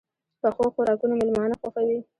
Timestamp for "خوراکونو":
0.75-1.13